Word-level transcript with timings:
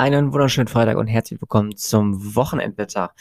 Einen 0.00 0.32
wunderschönen 0.32 0.66
Freitag 0.66 0.96
und 0.96 1.08
herzlich 1.08 1.42
willkommen 1.42 1.76
zum 1.76 2.34
Wochenendwetter. 2.34 3.12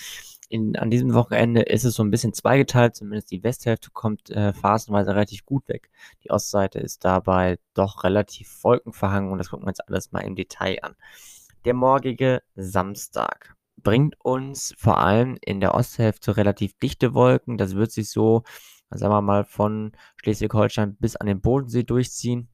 In, 0.47 0.77
an 0.77 0.89
diesem 0.89 1.13
Wochenende 1.13 1.63
ist 1.63 1.83
es 1.83 1.95
so 1.95 2.03
ein 2.03 2.09
bisschen 2.09 2.31
zweigeteilt, 2.31 2.95
zumindest 2.95 3.31
die 3.31 3.43
Westhälfte 3.43 3.89
kommt 3.91 4.29
äh, 4.29 4.53
phasenweise 4.53 5.11
relativ 5.11 5.45
gut 5.45 5.67
weg. 5.67 5.89
Die 6.23 6.31
Ostseite 6.31 6.79
ist 6.79 7.03
dabei 7.03 7.59
doch 7.73 8.05
relativ 8.05 8.63
wolkenverhangen 8.63 9.29
und 9.29 9.39
das 9.39 9.49
gucken 9.49 9.65
wir 9.65 9.71
uns 9.71 9.81
alles 9.81 10.13
mal 10.13 10.21
im 10.21 10.37
Detail 10.37 10.77
an. 10.81 10.95
Der 11.65 11.73
morgige 11.73 12.43
Samstag 12.55 13.57
bringt 13.75 14.15
uns 14.21 14.73
vor 14.77 14.99
allem 14.99 15.37
in 15.41 15.59
der 15.59 15.75
Osthälfte 15.75 16.37
relativ 16.37 16.77
dichte 16.77 17.13
Wolken. 17.13 17.57
Das 17.57 17.75
wird 17.75 17.91
sich 17.91 18.09
so, 18.09 18.43
sagen 18.89 19.11
wir 19.11 19.21
mal, 19.21 19.43
von 19.43 19.91
Schleswig-Holstein 20.23 20.95
bis 20.95 21.17
an 21.17 21.27
den 21.27 21.41
Bodensee 21.41 21.83
durchziehen. 21.83 22.47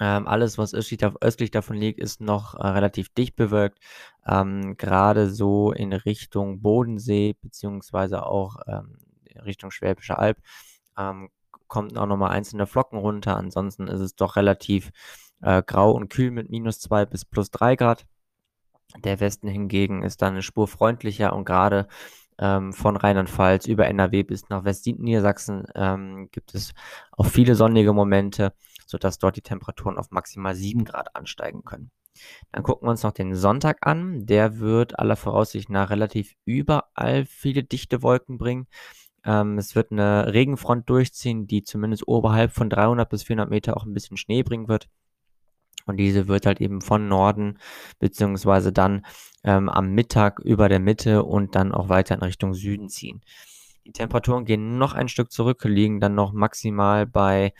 Ähm, 0.00 0.26
alles, 0.26 0.58
was 0.58 0.74
östlich, 0.74 1.50
davon 1.50 1.76
liegt, 1.76 2.00
ist 2.00 2.20
noch 2.20 2.54
äh, 2.54 2.66
relativ 2.66 3.10
dicht 3.10 3.36
bewölkt. 3.36 3.78
Ähm, 4.26 4.76
Gerade 4.76 5.30
so 5.30 5.72
in 5.72 5.92
Richtung 5.92 6.62
Bodensee, 6.62 7.36
beziehungsweise 7.42 8.24
auch 8.24 8.56
ähm, 8.66 8.98
Richtung 9.44 9.70
Schwäbische 9.70 10.18
Alb, 10.18 10.38
ähm, 10.98 11.28
kommt 11.68 11.96
auch 11.98 12.06
nochmal 12.06 12.30
einzelne 12.30 12.66
Flocken 12.66 12.98
runter. 12.98 13.36
Ansonsten 13.36 13.86
ist 13.86 14.00
es 14.00 14.14
doch 14.16 14.36
relativ 14.36 14.90
äh, 15.42 15.62
grau 15.62 15.92
und 15.92 16.08
kühl 16.08 16.30
mit 16.30 16.50
minus 16.50 16.80
2 16.80 17.06
bis 17.06 17.24
plus 17.24 17.50
3 17.50 17.76
Grad. 17.76 18.06
Der 19.04 19.20
Westen 19.20 19.48
hingegen 19.48 20.02
ist 20.02 20.22
dann 20.22 20.34
eine 20.34 20.42
Spur 20.42 20.68
freundlicher 20.68 21.34
und 21.34 21.44
gerade 21.44 21.88
ähm, 22.38 22.72
von 22.72 22.96
Rheinland-Pfalz 22.96 23.66
über 23.66 23.86
NRW 23.86 24.22
bis 24.22 24.48
nach 24.48 24.64
Westniedersachsen 24.64 25.64
ähm, 25.74 26.28
gibt 26.30 26.54
es 26.54 26.72
auch 27.12 27.26
viele 27.26 27.54
sonnige 27.54 27.92
Momente 27.92 28.52
sodass 28.92 29.18
dort 29.18 29.36
die 29.36 29.42
Temperaturen 29.42 29.98
auf 29.98 30.10
maximal 30.10 30.54
7 30.54 30.84
Grad 30.84 31.16
ansteigen 31.16 31.64
können. 31.64 31.90
Dann 32.52 32.62
gucken 32.62 32.86
wir 32.86 32.90
uns 32.90 33.02
noch 33.02 33.12
den 33.12 33.34
Sonntag 33.34 33.78
an. 33.80 34.26
Der 34.26 34.58
wird 34.58 34.98
aller 34.98 35.16
Voraussicht 35.16 35.70
nach 35.70 35.90
relativ 35.90 36.34
überall 36.44 37.24
viele 37.24 37.64
dichte 37.64 38.02
Wolken 38.02 38.36
bringen. 38.36 38.66
Ähm, 39.24 39.56
es 39.56 39.74
wird 39.74 39.92
eine 39.92 40.32
Regenfront 40.34 40.90
durchziehen, 40.90 41.46
die 41.46 41.62
zumindest 41.62 42.06
oberhalb 42.06 42.52
von 42.52 42.68
300 42.68 43.08
bis 43.08 43.22
400 43.22 43.48
Meter 43.48 43.76
auch 43.76 43.84
ein 43.84 43.94
bisschen 43.94 44.18
Schnee 44.18 44.42
bringen 44.42 44.68
wird. 44.68 44.88
Und 45.86 45.96
diese 45.96 46.28
wird 46.28 46.44
halt 46.44 46.60
eben 46.60 46.82
von 46.82 47.08
Norden 47.08 47.58
beziehungsweise 47.98 48.72
dann 48.72 49.06
ähm, 49.42 49.70
am 49.70 49.92
Mittag 49.94 50.38
über 50.40 50.68
der 50.68 50.80
Mitte 50.80 51.24
und 51.24 51.54
dann 51.54 51.72
auch 51.72 51.88
weiter 51.88 52.14
in 52.14 52.22
Richtung 52.22 52.52
Süden 52.54 52.88
ziehen. 52.90 53.22
Die 53.86 53.92
Temperaturen 53.92 54.44
gehen 54.44 54.78
noch 54.78 54.92
ein 54.94 55.08
Stück 55.08 55.32
zurück, 55.32 55.64
liegen 55.64 55.98
dann 55.98 56.14
noch 56.14 56.32
maximal 56.32 57.06
bei 57.06 57.52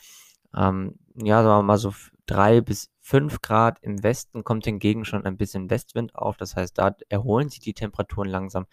ähm, 0.57 0.99
ja, 1.15 1.43
sagen 1.43 1.59
wir 1.59 1.63
mal 1.63 1.79
so 1.79 1.93
drei 2.27 2.61
bis 2.61 2.91
fünf 3.01 3.41
Grad. 3.43 3.79
Im 3.83 4.03
Westen 4.03 4.45
kommt 4.45 4.65
hingegen 4.65 5.05
schon 5.05 5.25
ein 5.25 5.37
bisschen 5.37 5.71
Westwind 5.71 6.15
auf. 6.15 6.37
Das 6.37 6.57
heißt, 6.57 6.79
da 6.79 6.97
erholen 7.09 7.49
sich 7.49 7.61
die 7.61 7.75
Temperaturen 7.75 8.29
langsam 8.29 8.67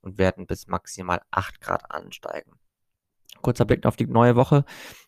und 0.00 0.18
werden 0.18 0.46
bis 0.46 0.66
maximal 0.66 1.22
acht 1.30 1.60
Grad 1.60 1.90
ansteigen. 1.90 2.52
Kurzer 3.42 3.66
Blick 3.66 3.84
auf 3.84 3.96
die 3.96 4.06
neue 4.06 4.36
Woche. 4.36 4.64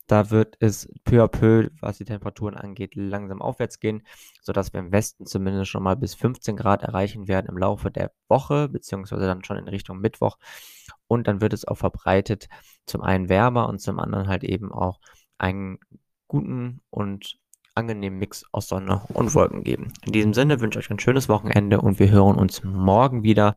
Da 0.06 0.30
wird 0.30 0.56
es 0.60 0.88
peu 1.04 1.24
à 1.24 1.28
peu, 1.28 1.70
was 1.80 1.98
die 1.98 2.04
Temperaturen 2.04 2.54
angeht, 2.54 2.94
langsam 2.94 3.42
aufwärts 3.42 3.80
gehen, 3.80 4.06
sodass 4.42 4.72
wir 4.72 4.80
im 4.80 4.92
Westen 4.92 5.26
zumindest 5.26 5.70
schon 5.70 5.82
mal 5.82 5.96
bis 5.96 6.14
15 6.14 6.56
Grad 6.56 6.82
erreichen 6.82 7.26
werden 7.28 7.46
im 7.48 7.58
Laufe 7.58 7.90
der 7.90 8.12
Woche, 8.28 8.68
beziehungsweise 8.68 9.26
dann 9.26 9.42
schon 9.42 9.56
in 9.56 9.68
Richtung 9.68 9.98
Mittwoch. 9.98 10.36
Und 11.08 11.26
dann 11.26 11.40
wird 11.40 11.52
es 11.54 11.66
auch 11.66 11.76
verbreitet 11.76 12.48
zum 12.84 13.02
einen 13.02 13.28
wärmer 13.28 13.68
und 13.68 13.80
zum 13.80 13.98
anderen 13.98 14.28
halt 14.28 14.44
eben 14.44 14.72
auch 14.72 15.00
einen 15.38 15.78
guten 16.36 16.80
und 16.90 17.38
angenehmen 17.74 18.18
Mix 18.18 18.44
aus 18.52 18.68
Sonne 18.68 19.02
und 19.08 19.34
Wolken 19.34 19.62
geben. 19.62 19.92
In 20.04 20.12
diesem 20.12 20.34
Sinne 20.34 20.60
wünsche 20.60 20.78
ich 20.78 20.86
euch 20.86 20.90
ein 20.90 20.98
schönes 20.98 21.28
Wochenende 21.28 21.80
und 21.80 21.98
wir 21.98 22.10
hören 22.10 22.36
uns 22.36 22.62
morgen 22.64 23.22
wieder 23.22 23.56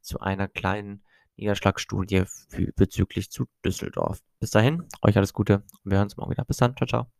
zu 0.00 0.20
einer 0.20 0.48
kleinen 0.48 1.02
Niederschlagsstudie 1.36 2.24
für, 2.48 2.72
bezüglich 2.76 3.30
zu 3.30 3.46
Düsseldorf. 3.64 4.20
Bis 4.38 4.50
dahin, 4.50 4.84
euch 5.02 5.16
alles 5.16 5.32
Gute 5.32 5.62
und 5.84 5.90
wir 5.90 5.98
hören 5.98 6.06
uns 6.06 6.16
morgen 6.16 6.30
wieder. 6.30 6.44
Bis 6.44 6.58
dann, 6.58 6.76
ciao, 6.76 6.86
ciao. 6.86 7.19